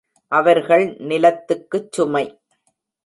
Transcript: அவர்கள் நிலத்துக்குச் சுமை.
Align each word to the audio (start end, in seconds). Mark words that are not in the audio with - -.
அவர்கள் 0.31 0.85
நிலத்துக்குச் 1.01 1.91
சுமை. 1.91 2.25